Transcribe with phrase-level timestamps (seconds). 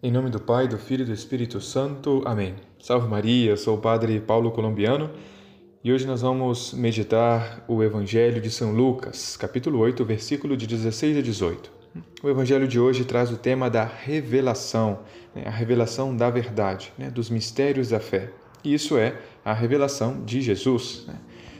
[0.00, 2.22] Em nome do Pai, do Filho e do Espírito Santo.
[2.24, 2.54] Amém.
[2.78, 5.10] Salve Maria, sou o Padre Paulo Colombiano
[5.82, 11.18] e hoje nós vamos meditar o Evangelho de São Lucas, capítulo 8, versículo de 16
[11.18, 11.72] a 18.
[12.22, 15.00] O Evangelho de hoje traz o tema da revelação,
[15.34, 18.30] né, a revelação da verdade, né, dos mistérios da fé.
[18.62, 21.06] E isso é a revelação de Jesus.
[21.08, 21.16] Né.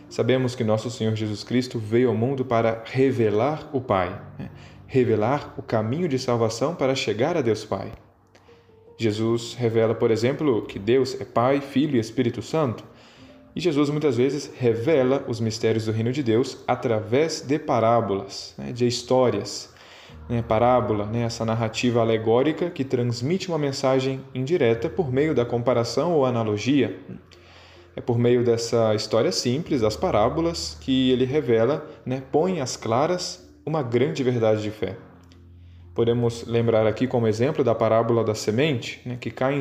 [0.08, 4.48] Sabemos que nosso Senhor Jesus Cristo veio ao mundo para revelar o Pai, né,
[4.86, 7.90] revelar o caminho de salvação para chegar a Deus Pai.
[9.00, 12.82] Jesus revela, por exemplo, que Deus é Pai, Filho e Espírito Santo.
[13.54, 18.72] E Jesus muitas vezes revela os mistérios do reino de Deus através de parábolas, né,
[18.72, 19.72] de histórias.
[20.28, 26.12] Né, parábola, né, essa narrativa alegórica que transmite uma mensagem indireta por meio da comparação
[26.12, 26.98] ou analogia.
[27.94, 33.48] É por meio dessa história simples, das parábolas, que ele revela, né, põe às claras
[33.64, 34.96] uma grande verdade de fé.
[35.98, 39.58] Podemos lembrar aqui como exemplo da parábola da semente, né, que cai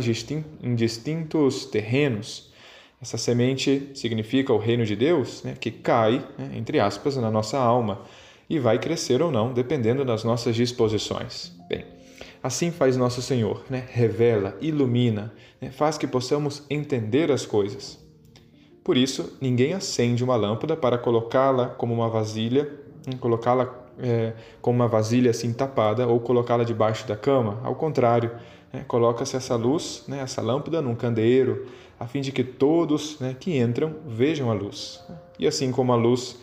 [0.62, 2.53] em distintos terrenos.
[3.02, 7.58] Essa semente significa o reino de Deus, né, que cai, né, entre aspas, na nossa
[7.58, 8.03] alma
[8.47, 11.56] e vai crescer ou não, dependendo das nossas disposições.
[11.67, 11.86] Bem,
[12.44, 17.97] assim faz nosso Senhor, né, revela, ilumina, né, faz que possamos entender as coisas.
[18.84, 22.66] Por isso, ninguém acende uma lâmpada para colocá-la como uma vasilha,
[23.08, 27.59] né, colocá-la é, com uma vasilha assim tapada ou colocá-la debaixo da cama.
[27.64, 28.31] Ao contrário,
[28.72, 31.67] né, coloca-se essa luz, né, essa lâmpada num candeeiro,
[32.00, 35.03] a fim de que todos né, que entram vejam a luz.
[35.40, 36.38] E assim como a luz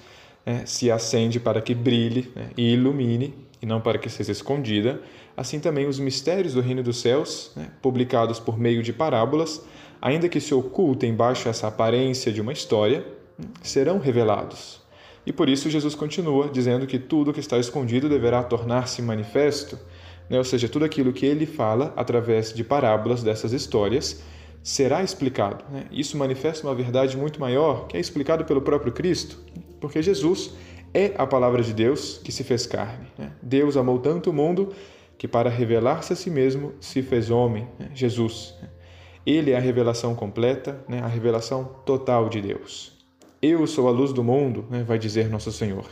[0.44, 5.00] né, se acende para que brilhe né, e ilumine, e não para que seja escondida,
[5.36, 9.64] assim também os mistérios do reino dos céus, né, publicados por meio de parábolas,
[10.02, 13.06] ainda que se ocultem embaixo essa aparência de uma história,
[13.62, 14.83] serão revelados
[15.26, 19.78] e por isso Jesus continua dizendo que tudo que está escondido deverá tornar-se manifesto,
[20.28, 20.38] né?
[20.38, 24.22] ou seja, tudo aquilo que ele fala através de parábolas dessas histórias
[24.62, 25.64] será explicado.
[25.70, 25.86] Né?
[25.90, 29.38] Isso manifesta uma verdade muito maior que é explicado pelo próprio Cristo,
[29.80, 30.54] porque Jesus
[30.92, 33.06] é a palavra de Deus que se fez carne.
[33.18, 33.32] Né?
[33.42, 34.72] Deus amou tanto o mundo
[35.18, 37.90] que, para revelar-se a si mesmo, se fez homem, né?
[37.94, 38.54] Jesus.
[39.26, 41.00] Ele é a revelação completa, né?
[41.00, 42.93] a revelação total de Deus.
[43.46, 45.84] Eu sou a luz do mundo, né, vai dizer nosso Senhor.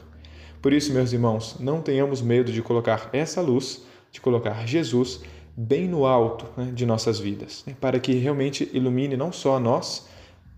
[0.63, 5.21] Por isso, meus irmãos, não tenhamos medo de colocar essa luz, de colocar Jesus
[5.55, 9.61] bem no alto né, de nossas vidas, né, para que realmente ilumine não só a
[9.61, 10.09] nós,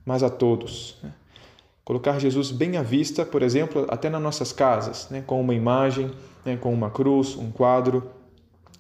[0.07, 0.97] mas a todos.
[1.03, 1.13] Né.
[1.85, 6.13] Colocar Jesus bem à vista, por exemplo, até nas nossas casas, né, com uma imagem,
[6.45, 8.09] né, com uma cruz, um quadro,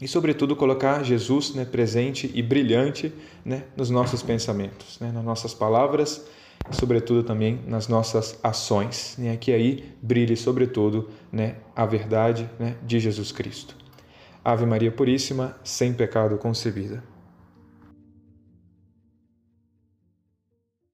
[0.00, 3.12] e, sobretudo, colocar Jesus né, presente e brilhante
[3.76, 6.24] nos nossos pensamentos, nas nossas palavras
[6.70, 9.36] sobretudo também nas nossas ações, né?
[9.36, 13.76] que aí brilhe sobretudo né, a verdade né, de Jesus Cristo.
[14.44, 17.02] Ave Maria Puríssima, sem pecado concebida.